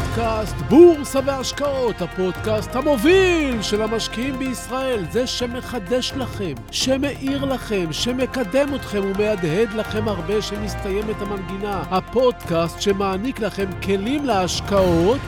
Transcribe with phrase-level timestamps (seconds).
[0.00, 9.00] פודקאסט בורסה והשקעות, הפודקאסט המוביל של המשקיעים בישראל, זה שמחדש לכם, שמאיר לכם, שמקדם אתכם
[9.04, 11.82] ומהדהד לכם הרבה שמסתיימת המנגינה.
[11.90, 15.20] הפודקאסט שמעניק לכם כלים להשקעות,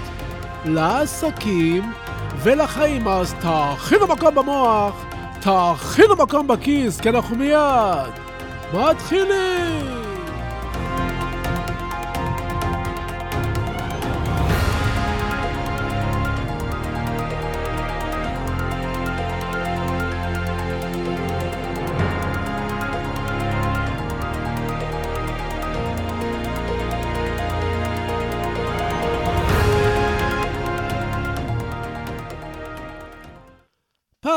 [0.65, 1.93] לעסקים
[2.43, 3.09] ולחיים.
[3.09, 5.05] אז תאכינו מקום במוח,
[5.41, 8.13] תאכינו מקום בכיס, כי אנחנו מיד
[8.75, 10.02] מתחילים!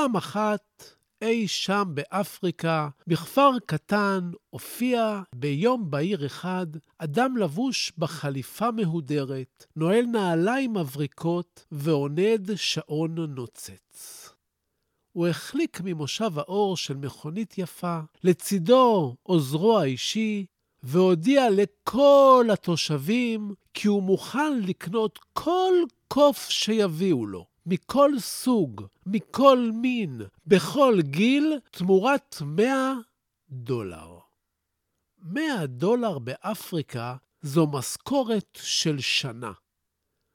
[0.02, 0.84] פעם אחת,
[1.22, 6.66] אי שם באפריקה, בכפר קטן, הופיע ביום בהיר אחד
[6.98, 14.30] אדם לבוש בחליפה מהודרת, נועל נעליים מבריקות ועונד שעון נוצץ.
[15.12, 20.46] הוא החליק ממושב האור של מכונית יפה, לצידו עוזרו האישי,
[20.84, 25.74] והודיע לכל התושבים כי הוא מוכן לקנות כל
[26.08, 27.55] קוף שיביאו לו.
[27.66, 32.94] מכל סוג, מכל מין, בכל גיל, תמורת 100
[33.50, 34.20] דולר.
[35.24, 39.52] 100 דולר באפריקה זו משכורת של שנה.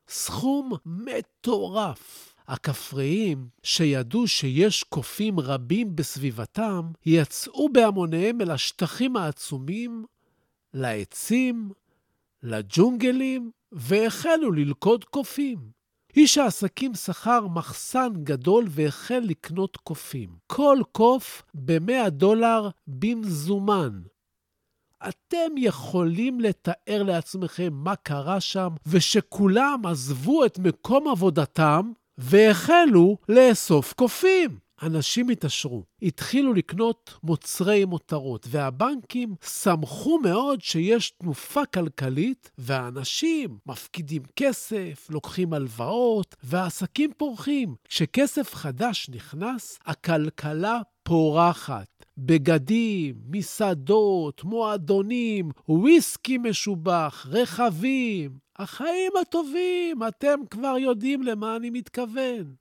[0.08, 2.34] סכום מטורף.
[2.48, 10.04] הכפריים, שידעו שיש קופים רבים בסביבתם, יצאו בהמוניהם אל השטחים העצומים,
[10.74, 11.70] לעצים,
[12.42, 15.79] לג'ונגלים, והחלו ללכוד קופים.
[16.16, 20.28] איש העסקים שכר מחסן גדול והחל לקנות קופים.
[20.46, 24.00] כל קוף ב-100 דולר במזומן.
[25.08, 34.58] אתם יכולים לתאר לעצמכם מה קרה שם, ושכולם עזבו את מקום עבודתם והחלו לאסוף קופים.
[34.82, 45.06] אנשים התעשרו, התחילו לקנות מוצרי מותרות, והבנקים שמחו מאוד שיש תנופה כלכלית, והאנשים מפקידים כסף,
[45.10, 47.74] לוקחים הלוואות, והעסקים פורחים.
[47.84, 51.86] כשכסף חדש נכנס, הכלכלה פורחת.
[52.18, 58.30] בגדים, מסעדות, מועדונים, וויסקי משובח, רכבים.
[58.56, 62.54] החיים הטובים, אתם כבר יודעים למה אני מתכוון.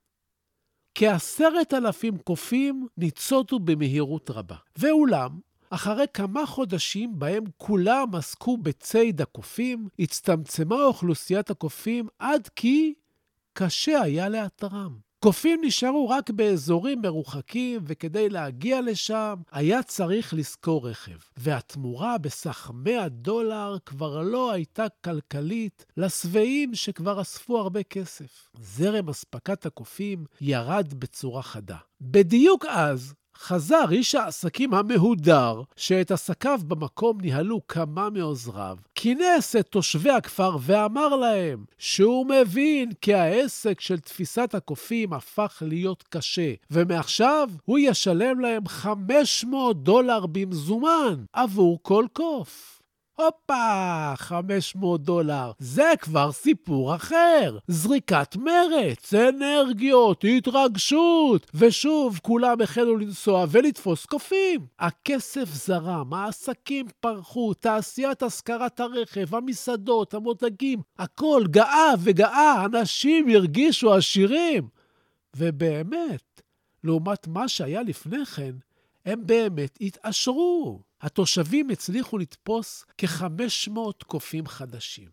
[1.00, 4.56] כעשרת אלפים קופים ניצותו במהירות רבה.
[4.78, 5.40] ואולם,
[5.70, 12.94] אחרי כמה חודשים בהם כולם עסקו בציד הקופים, הצטמצמה אוכלוסיית הקופים עד כי
[13.54, 15.09] קשה היה לאתרם.
[15.24, 21.18] קופים נשארו רק באזורים מרוחקים, וכדי להגיע לשם היה צריך לשכור רכב.
[21.38, 28.50] והתמורה בסך 100 דולר כבר לא הייתה כלכלית לשבעים שכבר אספו הרבה כסף.
[28.62, 31.78] זרם אספקת הקופים ירד בצורה חדה.
[32.02, 40.10] בדיוק אז חזר איש העסקים המהודר, שאת עסקיו במקום ניהלו כמה מעוזריו, כינס את תושבי
[40.10, 47.80] הכפר ואמר להם שהוא מבין כי העסק של תפיסת הקופים הפך להיות קשה, ומעכשיו הוא
[47.80, 52.79] ישלם להם 500 דולר במזומן עבור כל קוף.
[53.20, 55.52] הופה, 500 דולר.
[55.60, 57.58] זה כבר סיפור אחר.
[57.68, 61.52] זריקת מרץ, אנרגיות, התרגשות.
[61.54, 64.66] ושוב, כולם החלו לנסוע ולתפוס קופים.
[64.80, 74.68] הכסף זרם, העסקים פרחו, תעשיית השכרת הרכב, המסעדות, המותגים, הכל גאה וגאה, אנשים הרגישו עשירים.
[75.38, 76.42] ובאמת,
[76.84, 78.52] לעומת מה שהיה לפני כן,
[79.06, 80.89] הם באמת התעשרו.
[81.02, 85.10] התושבים הצליחו לתפוס כ-500 קופים חדשים.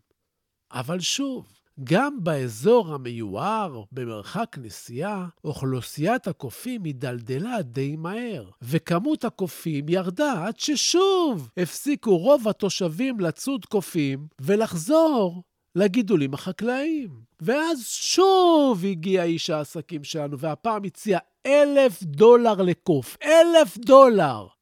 [0.73, 1.47] אבל שוב,
[1.85, 11.51] גם באזור המיוער, במרחק נסיעה, אוכלוסיית הקופים הידלדלה די מהר, וכמות הקופים ירדה עד ששוב
[11.57, 15.43] הפסיקו רוב התושבים לצוד קופים ולחזור
[15.75, 17.11] לגידולים החקלאיים.
[17.41, 23.17] ואז שוב הגיע איש העסקים שלנו, והפעם הציע אלף דולר לקוף.
[23.23, 24.56] אלף דולר!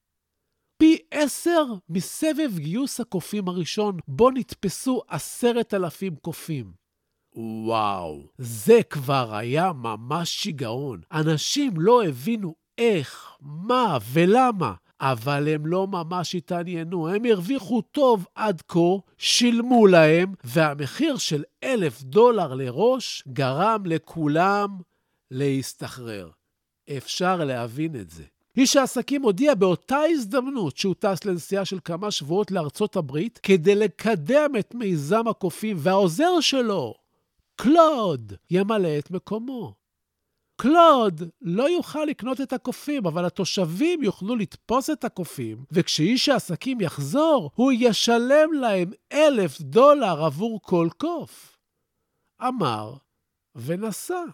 [0.84, 6.72] פי עשר מסבב גיוס הקופים הראשון, בו נתפסו עשרת אלפים קופים.
[7.34, 11.00] וואו, זה כבר היה ממש שיגעון.
[11.12, 17.08] אנשים לא הבינו איך, מה ולמה, אבל הם לא ממש התעניינו.
[17.08, 18.80] הם הרוויחו טוב עד כה,
[19.18, 24.78] שילמו להם, והמחיר של אלף דולר לראש גרם לכולם
[25.30, 26.30] להסתחרר.
[26.96, 28.24] אפשר להבין את זה.
[28.56, 34.50] איש העסקים הודיע באותה הזדמנות שהוא טס לנסיעה של כמה שבועות לארצות הברית כדי לקדם
[34.58, 36.94] את מיזם הקופים, והעוזר שלו,
[37.56, 39.74] קלוד ימלא את מקומו.
[40.56, 47.50] קלוד לא יוכל לקנות את הקופים, אבל התושבים יוכלו לתפוס את הקופים, וכשאיש העסקים יחזור,
[47.54, 51.58] הוא ישלם להם אלף דולר עבור כל קוף.
[52.42, 52.94] אמר
[53.56, 54.24] ונסע.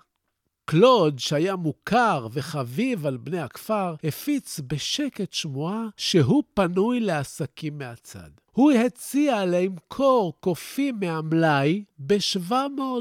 [0.70, 8.30] קלוד, שהיה מוכר וחביב על בני הכפר, הפיץ בשקט שמועה שהוא פנוי לעסקים מהצד.
[8.52, 12.52] הוא הציע למכור קופים מהמלאי ב-700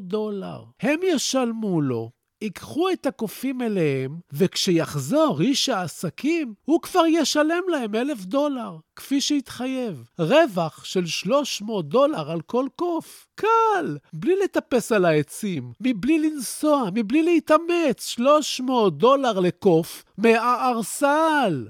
[0.01, 0.63] דולר.
[0.79, 8.25] הם ישלמו לו ייקחו את הקופים אליהם, וכשיחזור איש העסקים, הוא כבר ישלם להם אלף
[8.25, 10.03] דולר, כפי שהתחייב.
[10.19, 13.27] רווח של 300 דולר על כל קוף.
[13.35, 21.67] קל, בלי לטפס על העצים, מבלי לנסוע, מבלי להתאמץ, 300 דולר לקוף מהערסל.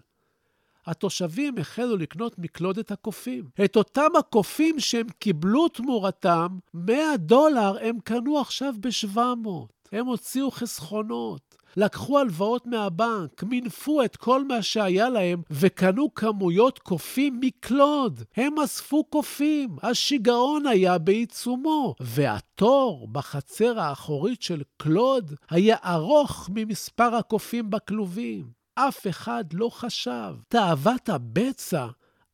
[0.85, 3.43] התושבים החלו לקנות מקלוד את הקופים.
[3.65, 9.78] את אותם הקופים שהם קיבלו תמורתם, 100 דולר הם קנו עכשיו ב-700.
[9.91, 17.39] הם הוציאו חסכונות, לקחו הלוואות מהבנק, מינפו את כל מה שהיה להם וקנו כמויות קופים
[17.39, 18.23] מקלוד.
[18.37, 27.69] הם אספו קופים, השיגעון היה בעיצומו, והתור בחצר האחורית של קלוד היה ארוך ממספר הקופים
[27.69, 28.59] בכלובים.
[28.75, 30.35] אף אחד לא חשב.
[30.47, 31.87] תאוות הבצע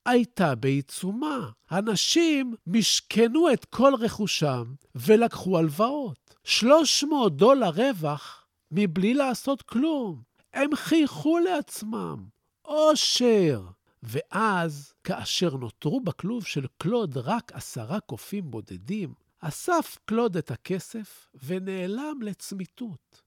[0.05, 1.49] הייתה בעיצומה.
[1.71, 4.63] אנשים משכנו את כל רכושם
[4.95, 6.24] ולקחו הלוואות.
[6.45, 10.21] 300 דולר רווח מבלי לעשות כלום.
[10.53, 12.25] הם חייכו לעצמם.
[12.65, 13.61] אושר.
[14.03, 22.21] ואז, כאשר נותרו בכלוב של קלוד רק עשרה קופים בודדים, אסף קלוד את הכסף ונעלם
[22.21, 23.21] לצמיתות.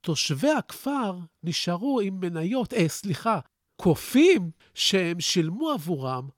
[0.00, 3.40] תושבי הכפר נשארו עם מניות, אה, סליחה,
[3.76, 6.28] קופים שהם שילמו עבורם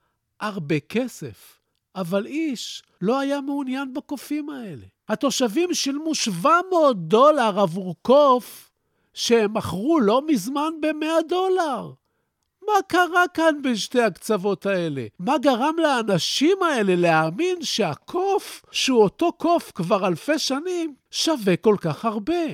[0.40, 1.60] הרבה כסף,
[1.94, 4.86] אבל איש לא היה מעוניין בקופים האלה.
[5.08, 8.70] התושבים שילמו 700 דולר עבור קוף
[9.14, 11.92] שהם מכרו לא מזמן ב-100 דולר.
[12.66, 15.06] מה קרה כאן בשתי הקצוות האלה?
[15.18, 22.04] מה גרם לאנשים האלה להאמין שהקוף, שהוא אותו קוף כבר אלפי שנים, שווה כל כך
[22.04, 22.44] הרבה?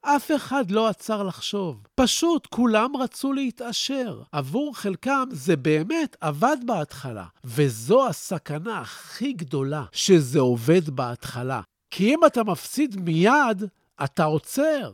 [0.00, 1.82] אף אחד לא עצר לחשוב.
[1.94, 4.22] פשוט כולם רצו להתעשר.
[4.32, 11.60] עבור חלקם זה באמת עבד בהתחלה, וזו הסכנה הכי גדולה, שזה עובד בהתחלה.
[11.96, 13.64] כי אם אתה מפסיד מיד,
[14.04, 14.92] אתה עוצר.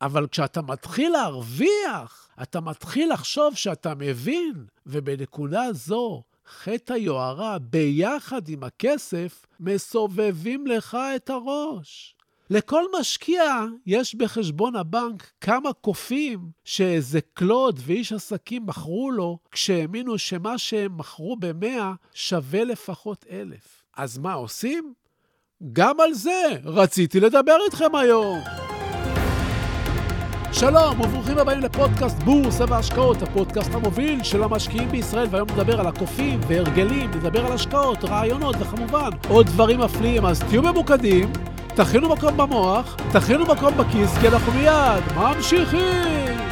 [0.00, 8.64] אבל כשאתה מתחיל להרוויח, אתה מתחיל לחשוב שאתה מבין, ובנקודה זו, חטא היוהרה ביחד עם
[8.64, 12.16] הכסף מסובבים לך את הראש.
[12.50, 20.58] לכל משקיע יש בחשבון הבנק כמה קופים שאיזה קלוד ואיש עסקים מכרו לו, כשהאמינו שמה
[20.58, 23.82] שהם מכרו במאה שווה לפחות אלף.
[23.96, 24.94] אז מה עושים?
[25.72, 28.38] גם על זה רציתי לדבר איתכם היום.
[30.52, 36.40] שלום וברוכים הבאים לפודקאסט בורסה והשקעות, הפודקאסט המוביל של המשקיעים בישראל, והיום נדבר על הקופים
[36.48, 41.32] והרגלים, נדבר על השקעות, רעיונות וכמובן עוד דברים מפליאים, אז תהיו ממוקדים,
[41.74, 46.51] תכינו מקום במוח, תכינו מקום בכיס, כי אנחנו מיד ממשיכים!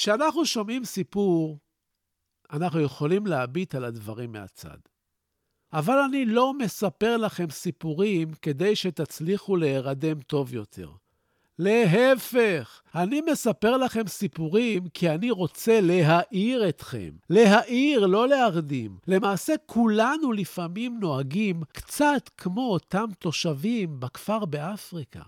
[0.00, 1.58] כשאנחנו שומעים סיפור,
[2.52, 4.76] אנחנו יכולים להביט על הדברים מהצד.
[5.72, 10.90] אבל אני לא מספר לכם סיפורים כדי שתצליחו להירדם טוב יותר.
[11.58, 17.10] להפך, אני מספר לכם סיפורים כי אני רוצה להעיר אתכם.
[17.30, 18.98] להעיר, לא להרדים.
[19.06, 25.22] למעשה, כולנו לפעמים נוהגים קצת כמו אותם תושבים בכפר באפריקה.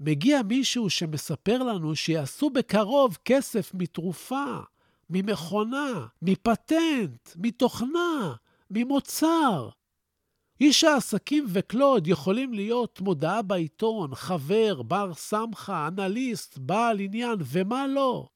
[0.00, 4.44] מגיע מישהו שמספר לנו שיעשו בקרוב כסף מתרופה,
[5.10, 8.34] ממכונה, מפטנט, מתוכנה,
[8.70, 9.68] ממוצר.
[10.60, 18.28] איש העסקים וקלוד יכולים להיות מודעה בעיתון, חבר, בר סמכה, אנליסט, בעל עניין, ומה לא.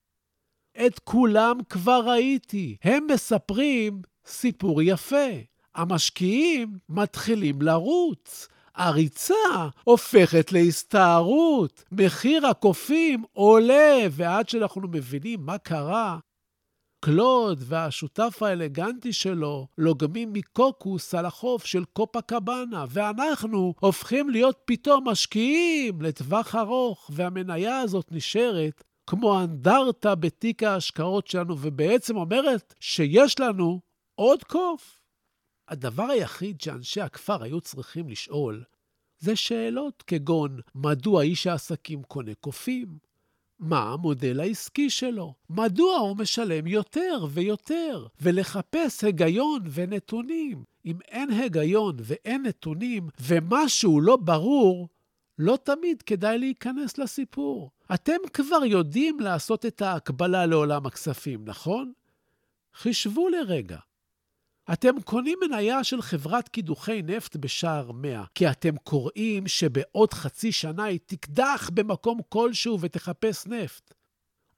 [0.87, 2.77] את כולם כבר ראיתי.
[2.83, 5.29] הם מספרים סיפור יפה.
[5.75, 8.49] המשקיעים מתחילים לרוץ.
[8.79, 9.35] הריצה
[9.85, 11.85] הופכת להסתערות.
[11.93, 16.19] מחיר הקופים עולה, ועד שאנחנו מבינים מה קרה,
[17.05, 25.09] קלוד והשותף האלגנטי שלו לוגמים מקוקוס על החוף של קופה קבאנה, ואנחנו הופכים להיות פתאום
[25.09, 33.81] משקיעים לטווח ארוך, והמניה הזאת נשארת כמו אנדרטה בתיק ההשקעות שלנו, ובעצם אומרת שיש לנו
[34.15, 34.98] עוד קוף.
[35.69, 38.65] הדבר היחיד שאנשי הכפר היו צריכים לשאול
[39.19, 42.99] זה שאלות כגון מדוע איש העסקים קונה קופים?
[43.59, 50.65] מה המודל העסקי שלו, מדוע הוא משלם יותר ויותר, ולחפש היגיון ונתונים.
[50.85, 54.89] אם אין היגיון ואין נתונים, ומשהו לא ברור,
[55.39, 57.71] לא תמיד כדאי להיכנס לסיפור.
[57.95, 61.93] אתם כבר יודעים לעשות את ההקבלה לעולם הכספים, נכון?
[62.75, 63.79] חישבו לרגע.
[64.73, 70.85] אתם קונים מניה של חברת קידוחי נפט בשער 100, כי אתם קוראים שבעוד חצי שנה
[70.85, 73.98] היא תקדח במקום כלשהו ותחפש נפט.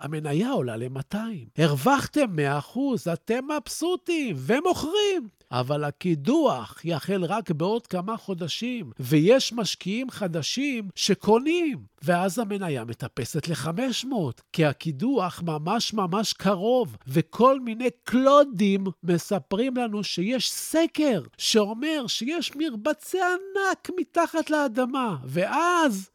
[0.01, 1.17] המניה עולה ל-200.
[1.59, 2.27] הרווחתם
[2.75, 2.79] 100%,
[3.13, 5.29] אתם מבסוטים ומוכרים.
[5.53, 14.15] אבל הקידוח יחל רק בעוד כמה חודשים, ויש משקיעים חדשים שקונים, ואז המניה מטפסת ל-500,
[14.53, 23.19] כי הקידוח ממש ממש קרוב, וכל מיני קלודים מספרים לנו שיש סקר שאומר שיש מרבצי
[23.19, 26.11] ענק מתחת לאדמה, ואז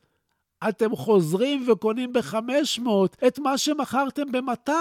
[0.69, 2.89] אתם חוזרים וקונים ב-500
[3.27, 4.71] את מה שמכרתם ב-200,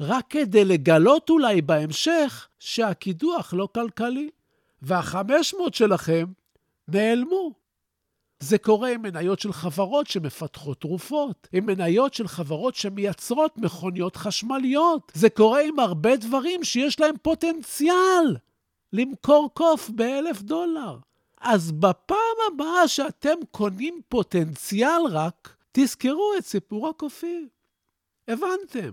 [0.00, 4.30] רק כדי לגלות אולי בהמשך שהקידוח לא כלכלי,
[4.82, 6.24] וה-500 שלכם
[6.88, 7.52] נעלמו.
[8.40, 15.12] זה קורה עם מניות של חברות שמפתחות תרופות, עם מניות של חברות שמייצרות מכוניות חשמליות.
[15.14, 18.36] זה קורה עם הרבה דברים שיש להם פוטנציאל
[18.92, 20.96] למכור קוף באלף דולר.
[21.40, 27.48] אז בפעם הבאה שאתם קונים פוטנציאל רק, תזכרו את סיפור הקופים.
[28.28, 28.90] הבנתם.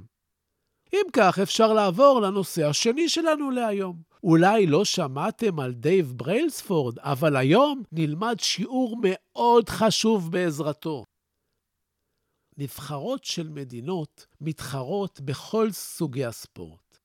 [0.93, 4.01] אם כך, אפשר לעבור לנושא השני שלנו להיום.
[4.23, 11.03] אולי לא שמעתם על דייב בריילספורד, אבל היום נלמד שיעור מאוד חשוב בעזרתו.
[12.57, 16.97] נבחרות של מדינות מתחרות בכל סוגי הספורט.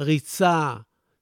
[0.00, 0.74] ריצה,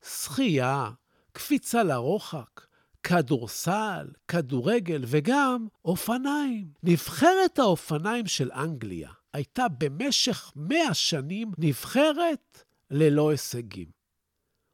[0.05, 0.91] שחייה,
[1.33, 2.67] קפיצה לרוחק,
[3.05, 6.67] כדורסל, כדורגל וגם אופניים.
[6.83, 13.89] נבחרת האופניים של אנגליה הייתה במשך מאה שנים נבחרת ללא הישגים.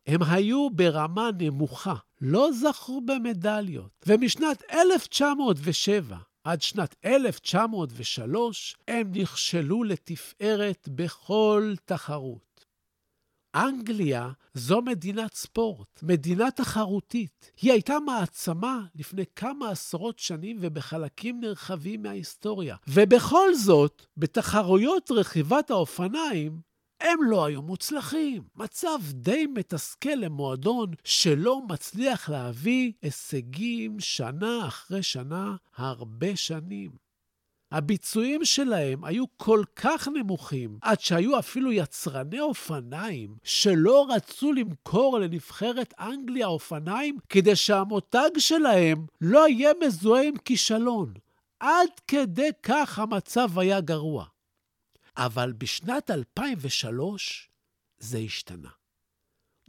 [0.06, 10.88] הם היו ברמה נמוכה, לא זכו במדליות, ומשנת 1907 עד שנת 1903 הם נכשלו לתפארת
[10.88, 12.49] בכל תחרות.
[13.54, 17.52] אנגליה זו מדינת ספורט, מדינה תחרותית.
[17.62, 22.76] היא הייתה מעצמה לפני כמה עשרות שנים ובחלקים נרחבים מההיסטוריה.
[22.88, 26.60] ובכל זאת, בתחרויות רכיבת האופניים,
[27.00, 28.42] הם לא היו מוצלחים.
[28.56, 36.90] מצב די מתסכל למועדון שלא מצליח להביא הישגים שנה אחרי שנה, הרבה שנים.
[37.72, 45.94] הביצועים שלהם היו כל כך נמוכים, עד שהיו אפילו יצרני אופניים שלא רצו למכור לנבחרת
[46.00, 51.14] אנגליה אופניים כדי שהמותג שלהם לא יהיה מזוהה עם כישלון.
[51.60, 54.24] עד כדי כך המצב היה גרוע.
[55.16, 57.48] אבל בשנת 2003
[57.98, 58.79] זה השתנה.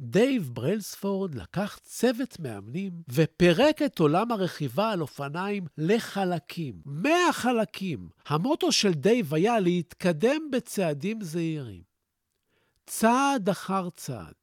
[0.04, 8.10] דייב ברלספורד לקח צוות מאמנים ופירק את עולם הרכיבה על אופניים לחלקים, 100 חלקים.
[8.26, 11.84] המוטו של דייב היה להתקדם בצעדים זהירים.
[12.86, 14.34] צעד אחר צעד.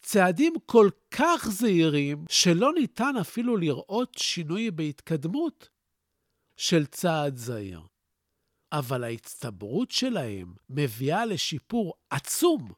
[0.00, 5.68] צעדים כל כך זהירים, שלא ניתן אפילו לראות שינוי בהתקדמות
[6.56, 7.82] של צעד זהיר.
[8.72, 12.72] אבל ההצטברות שלהם מביאה לשיפור עצום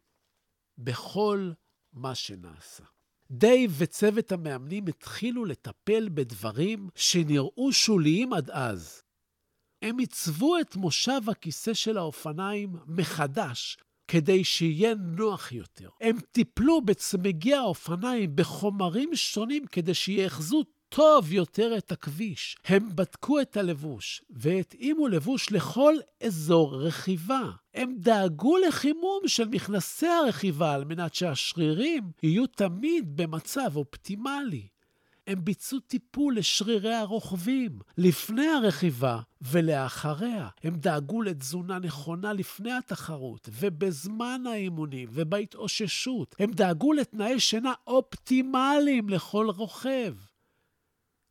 [0.79, 1.53] בכל
[1.95, 2.85] מה שנעשה.
[3.31, 9.03] דייב וצוות המאמנים התחילו לטפל בדברים שנראו שוליים עד אז.
[9.83, 15.89] הם עיצבו את מושב הכיסא של האופניים מחדש, כדי שיהיה נוח יותר.
[16.01, 22.57] הם טיפלו בצמיגי האופניים בחומרים שונים כדי שיאחזו טוב יותר את הכביש.
[22.65, 27.51] הם בדקו את הלבוש והתאימו לבוש לכל אזור רכיבה.
[27.75, 34.69] הם דאגו לחימום של מכנסי הרכיבה על מנת שהשרירים יהיו תמיד במצב אופטימלי.
[35.27, 40.49] הם ביצעו טיפול לשרירי הרוכבים לפני הרכיבה ולאחריה.
[40.65, 46.35] הם דאגו לתזונה נכונה לפני התחרות ובזמן האימונים ובהתאוששות.
[46.39, 50.15] הם דאגו לתנאי שינה אופטימליים לכל רוכב.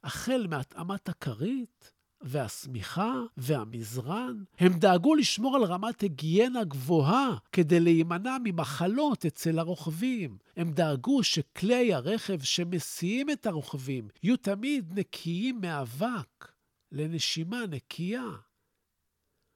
[0.03, 1.91] החל מהתאמת הכרית
[2.23, 4.43] והשמיכה והמזרן.
[4.59, 10.37] הם דאגו לשמור על רמת היגיינה גבוהה כדי להימנע ממחלות אצל הרוכבים.
[10.55, 16.51] הם דאגו שכלי הרכב שמסיעים את הרוכבים יהיו תמיד נקיים מאבק,
[16.91, 18.29] לנשימה נקייה.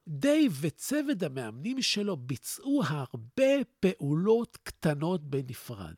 [0.07, 5.95] דייב וצוות המאמנים שלו ביצעו הרבה פעולות קטנות בנפרד.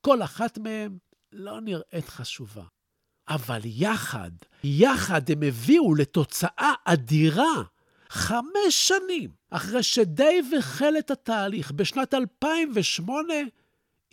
[0.00, 0.98] כל אחת מהן
[1.32, 2.64] לא נראית חשובה.
[3.28, 4.30] אבל יחד,
[4.64, 7.62] יחד הם הביאו לתוצאה אדירה.
[8.08, 13.34] חמש שנים אחרי שדייב החל את התהליך בשנת 2008,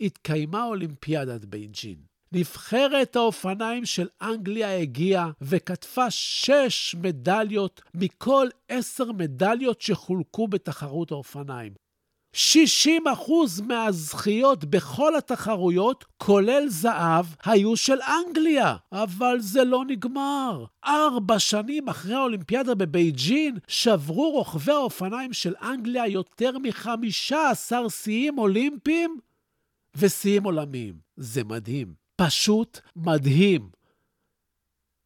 [0.00, 1.96] התקיימה אולימפיאדת בייג'ין.
[2.32, 11.72] נבחרת האופניים של אנגליה הגיעה וקטפה שש מדליות מכל עשר מדליות שחולקו בתחרות האופניים.
[12.32, 13.04] 60
[13.66, 18.76] מהזכיות בכל התחרויות, כולל זהב, היו של אנגליה.
[18.92, 20.64] אבל זה לא נגמר.
[20.84, 27.32] ארבע שנים אחרי האולימפיאדה בבייג'ין, שברו רוכבי האופניים של אנגליה יותר מ-15
[27.88, 29.18] שיאים אולימפיים
[29.94, 30.94] ושיאים עולמיים.
[31.16, 31.94] זה מדהים.
[32.16, 33.70] פשוט מדהים.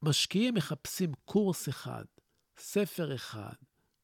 [0.03, 2.05] משקיעים מחפשים קורס אחד,
[2.59, 3.55] ספר אחד,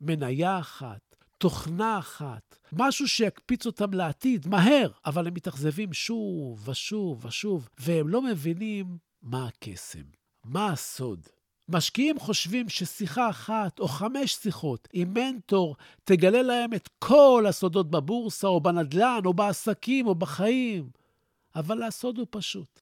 [0.00, 1.09] מניה אחת,
[1.40, 8.22] תוכנה אחת, משהו שיקפיץ אותם לעתיד, מהר, אבל הם מתאכזבים שוב ושוב ושוב, והם לא
[8.22, 10.02] מבינים מה הקסם,
[10.44, 11.20] מה הסוד.
[11.68, 18.46] משקיעים חושבים ששיחה אחת או חמש שיחות עם מנטור תגלה להם את כל הסודות בבורסה
[18.46, 20.90] או בנדל"ן או בעסקים או בחיים,
[21.54, 22.80] אבל הסוד הוא פשוט.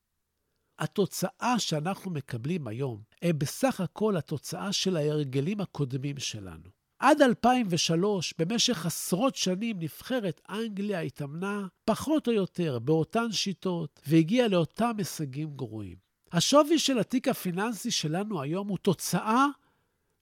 [0.78, 6.77] התוצאה שאנחנו מקבלים היום היא בסך הכל התוצאה של ההרגלים הקודמים שלנו.
[6.98, 14.92] עד 2003, במשך עשרות שנים, נבחרת אנגליה התאמנה פחות או יותר באותן שיטות והגיעה לאותם
[14.98, 15.96] הישגים גרועים.
[16.32, 19.46] השווי של התיק הפיננסי שלנו היום הוא תוצאה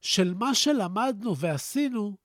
[0.01, 2.17] של מה שלמדנו ועשינו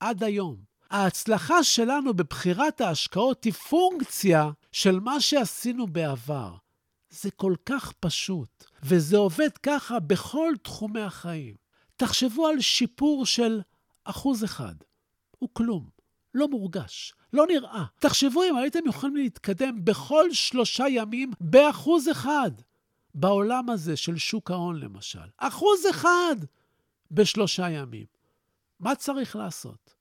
[0.00, 0.56] עד היום.
[0.90, 6.54] ההצלחה שלנו בבחירת ההשקעות היא פונקציה של מה שעשינו בעבר.
[7.10, 11.54] זה כל כך פשוט, וזה עובד ככה בכל תחומי החיים.
[11.96, 13.60] תחשבו על שיפור של
[14.06, 14.74] אחוז אחד.
[15.38, 15.88] הוא כלום,
[16.34, 17.84] לא מורגש, לא נראה.
[17.98, 22.50] תחשבו אם הייתם יכולים להתקדם בכל שלושה ימים באחוז אחד.
[23.14, 25.28] בעולם הזה של שוק ההון, למשל.
[25.36, 26.36] אחוז אחד
[27.10, 28.06] בשלושה ימים.
[28.80, 29.94] מה צריך לעשות?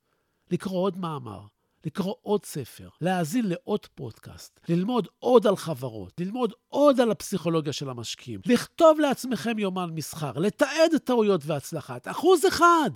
[0.51, 1.41] לקרוא עוד מאמר,
[1.85, 7.89] לקרוא עוד ספר, להאזין לעוד פודקאסט, ללמוד עוד על חברות, ללמוד עוד על הפסיכולוגיה של
[7.89, 12.07] המשקיעים, לכתוב לעצמכם יומן מסחר, לתעד טעויות והצלחת.
[12.07, 12.89] אחוז אחד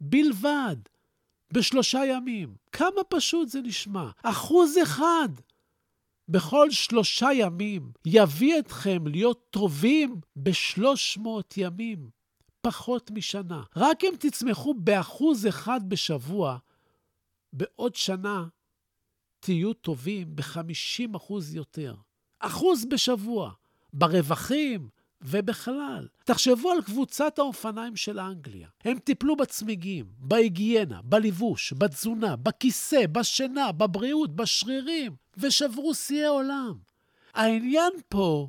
[0.00, 0.76] בלבד,
[1.52, 2.54] בשלושה ימים.
[2.72, 4.10] כמה פשוט זה נשמע.
[4.22, 5.28] אחוז אחד
[6.28, 12.10] בכל שלושה ימים יביא אתכם להיות טובים בשלוש מאות ימים,
[12.60, 13.62] פחות משנה.
[13.76, 16.58] רק אם תצמחו באחוז אחד בשבוע,
[17.52, 18.46] בעוד שנה
[19.40, 21.94] תהיו טובים ב-50% יותר.
[22.40, 23.52] אחוז בשבוע,
[23.92, 24.88] ברווחים
[25.22, 26.08] ובכלל.
[26.24, 28.68] תחשבו על קבוצת האופניים של אנגליה.
[28.84, 36.78] הם טיפלו בצמיגים, בהיגיינה, בלבוש, בתזונה, בכיסא, בשינה, בבריאות, בשרירים, ושברו שיאי עולם.
[37.34, 38.48] העניין פה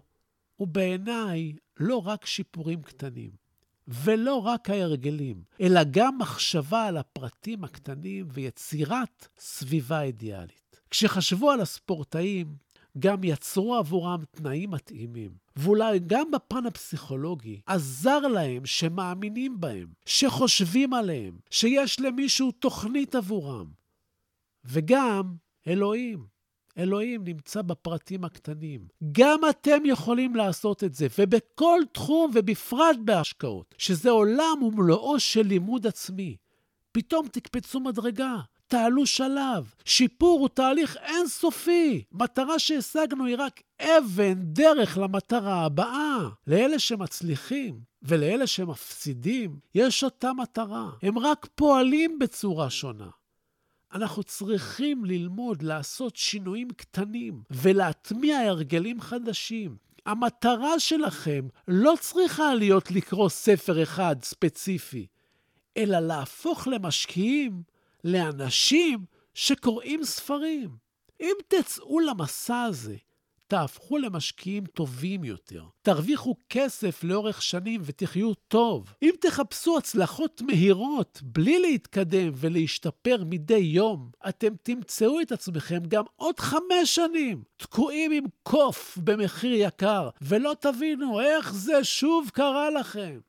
[0.55, 3.49] הוא בעיניי לא רק שיפורים קטנים.
[3.89, 10.81] ולא רק ההרגלים, אלא גם מחשבה על הפרטים הקטנים ויצירת סביבה אידיאלית.
[10.89, 12.55] כשחשבו על הספורטאים,
[12.99, 15.31] גם יצרו עבורם תנאים מתאימים.
[15.55, 23.65] ואולי גם בפן הפסיכולוגי עזר להם שמאמינים בהם, שחושבים עליהם, שיש למישהו תוכנית עבורם.
[24.65, 25.35] וגם
[25.67, 26.39] אלוהים.
[26.77, 28.87] אלוהים נמצא בפרטים הקטנים.
[29.11, 35.87] גם אתם יכולים לעשות את זה, ובכל תחום ובפרט בהשקעות, שזה עולם ומלואו של לימוד
[35.87, 36.37] עצמי.
[36.91, 38.35] פתאום תקפצו מדרגה,
[38.69, 39.73] תעלו שלב.
[39.85, 42.03] שיפור הוא תהליך אינסופי.
[42.11, 46.29] מטרה שהשגנו היא רק אבן דרך למטרה הבאה.
[46.47, 50.89] לאלה שמצליחים ולאלה שמפסידים, יש אותה מטרה.
[51.01, 53.09] הם רק פועלים בצורה שונה.
[53.93, 59.77] אנחנו צריכים ללמוד לעשות שינויים קטנים ולהטמיע הרגלים חדשים.
[60.05, 65.07] המטרה שלכם לא צריכה להיות לקרוא ספר אחד ספציפי,
[65.77, 67.63] אלא להפוך למשקיעים,
[68.03, 70.69] לאנשים שקוראים ספרים.
[71.21, 72.95] אם תצאו למסע הזה
[73.49, 75.63] תהפכו למשקיעים טובים יותר.
[75.81, 78.93] תרוויחו כסף לאורך שנים ותחיו טוב.
[79.01, 86.39] אם תחפשו הצלחות מהירות בלי להתקדם ולהשתפר מדי יום, אתם תמצאו את עצמכם גם עוד
[86.39, 93.19] חמש שנים תקועים עם קוף במחיר יקר, ולא תבינו איך זה שוב קרה לכם.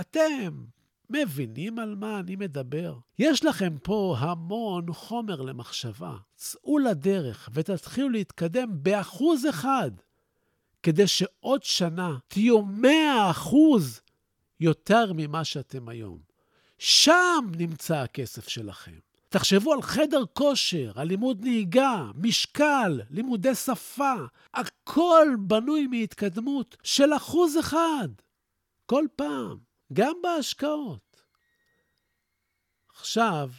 [0.00, 0.64] אתם
[1.10, 2.94] מבינים על מה אני מדבר?
[3.18, 6.16] יש לכם פה המון חומר למחשבה.
[6.34, 9.90] צאו לדרך ותתחילו להתקדם באחוז אחד,
[10.82, 14.00] כדי שעוד שנה תהיו מאה אחוז
[14.60, 16.18] יותר ממה שאתם היום.
[16.78, 18.98] שם נמצא הכסף שלכם.
[19.28, 24.14] תחשבו על חדר כושר, על לימוד נהיגה, משקל, לימודי שפה.
[24.54, 28.08] הכל בנוי מהתקדמות של אחוז אחד.
[28.86, 29.67] כל פעם.
[29.92, 31.22] גם בהשקעות.
[32.88, 33.50] עכשיו,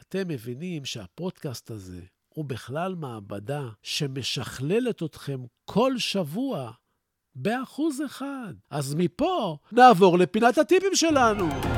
[0.00, 6.72] אתם מבינים שהפודקאסט הזה הוא בכלל מעבדה שמשכללת אתכם כל שבוע
[7.34, 8.54] באחוז אחד.
[8.70, 11.77] אז מפה נעבור לפינת הטיפים שלנו.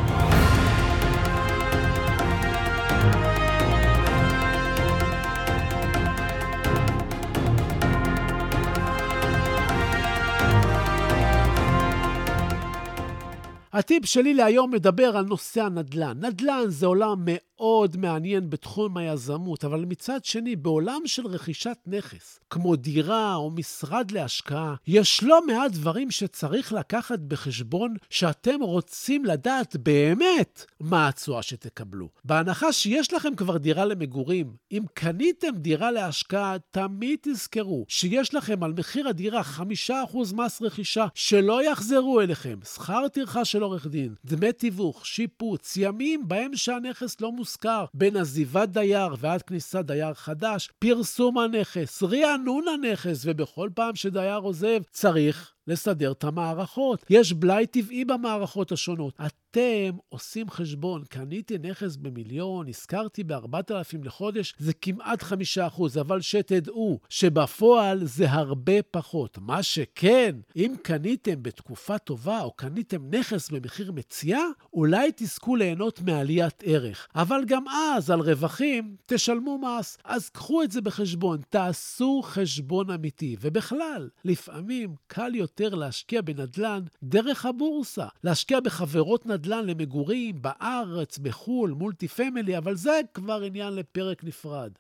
[13.73, 16.25] הטיפ שלי להיום מדבר על נושא הנדל"ן.
[16.25, 17.50] נדל"ן זה עולם מאוד
[17.99, 24.75] מעניין בתחום היזמות, אבל מצד שני, בעולם של רכישת נכס, כמו דירה או משרד להשקעה,
[24.87, 32.09] יש לא מעט דברים שצריך לקחת בחשבון שאתם רוצים לדעת באמת מה התשואה שתקבלו.
[32.25, 38.73] בהנחה שיש לכם כבר דירה למגורים, אם קניתם דירה להשקעה, תמיד תזכרו שיש לכם על
[38.79, 39.43] מחיר הדירה
[39.89, 46.29] 5% מס רכישה שלא יחזרו אליכם, שכר טרחה של עורך דין, דמי תיווך, שיפוץ, ימים
[46.29, 53.23] בהם שהנכס לא מושכר, בין עזיבת דייר ועד כניסת דייר חדש, פרסום הנכס, רענון הנכס,
[53.25, 57.05] ובכל פעם שדייר עוזב צריך לסדר את המערכות.
[57.11, 59.21] יש בלאי טבעי במערכות השונות.
[59.51, 68.05] אתם עושים חשבון, קניתי נכס במיליון, השכרתי ב-4,000 לחודש, זה כמעט 5%, אבל שתדעו שבפועל
[68.05, 69.39] זה הרבה פחות.
[69.39, 76.63] מה שכן, אם קניתם בתקופה טובה או קניתם נכס במחיר מציאה, אולי תזכו ליהנות מעליית
[76.67, 77.09] ערך.
[77.15, 79.99] אבל גם אז, על רווחים, תשלמו מס.
[80.05, 83.37] אז קחו את זה בחשבון, תעשו חשבון אמיתי.
[83.41, 91.71] ובכלל, לפעמים קל יותר יותר להשקיע בנדל"ן דרך הבורסה, להשקיע בחברות נדל"ן למגורים בארץ, בחו"ל,
[91.71, 94.73] multi family, אבל זה כבר עניין לפרק נפרד.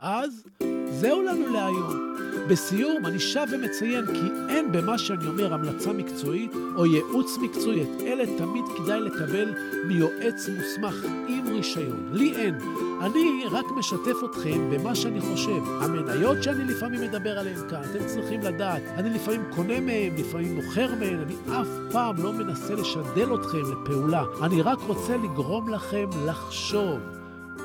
[0.00, 0.42] אז
[0.90, 2.14] זהו לנו להיום.
[2.48, 7.82] בסיום, אני שב ומציין כי אין במה שאני אומר המלצה מקצועית או ייעוץ מקצועי.
[7.82, 9.54] את אלה תמיד כדאי לקבל
[9.86, 10.94] מיועץ מוסמך
[11.28, 12.08] עם רישיון.
[12.12, 12.54] לי אין.
[13.00, 15.62] אני רק משתף אתכם במה שאני חושב.
[15.80, 18.82] המניות שאני לפעמים מדבר עליהן כאן, אתם צריכים לדעת.
[18.96, 24.24] אני לפעמים קונה מהן, לפעמים מוכר מהן, אני אף פעם לא מנסה לשדל אתכם לפעולה.
[24.42, 26.98] אני רק רוצה לגרום לכם לחשוב.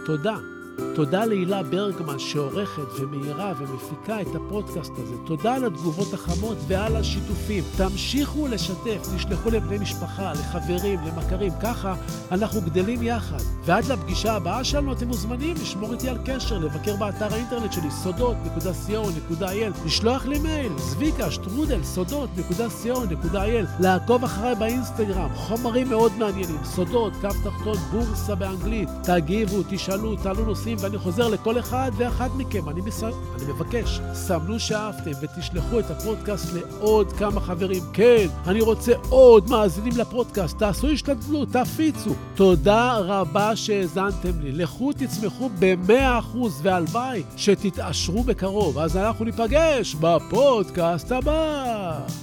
[0.05, 0.52] תודה.
[0.95, 5.15] תודה להילה ברגמן שעורכת ומאירה ומפיקה את הפודקאסט הזה.
[5.25, 7.63] תודה על התגובות החמות ועל השיתופים.
[7.77, 11.51] תמשיכו לשתף, תשלחו לבני משפחה, לחברים, למכרים.
[11.61, 11.95] ככה
[12.31, 13.37] אנחנו גדלים יחד.
[13.65, 19.85] ועד לפגישה הבאה שלנו אתם מוזמנים לשמור איתי על קשר, לבקר באתר האינטרנט שלי, סודות.co.il,
[19.85, 27.77] לשלוח לי מייל, זביקה, שטרודל, סודות.co.il, לעקוב אחריי באינסטגרם, חומרים מאוד מעניינים, סודות, קו תחתון,
[27.91, 28.89] בורסה באנגלית.
[29.03, 30.62] תגיבו, תשאלו, תעלו נושאים.
[30.63, 32.69] נושאים, ואני חוזר לכל אחד ואחת מכם.
[32.69, 33.03] אני, מס...
[33.03, 37.83] אני מבקש, סמנו שאהבתם ותשלחו את הפודקאסט לעוד כמה חברים.
[37.93, 40.57] כן, אני רוצה עוד מאזינים לפודקאסט.
[40.57, 42.11] תעשו השתדלות, תפיצו.
[42.35, 44.51] תודה רבה שהאזנתם לי.
[44.51, 48.79] לכו תצמחו ב-100% והלוואי שתתעשרו בקרוב.
[48.79, 52.22] אז אנחנו ניפגש בפודקאסט הבא.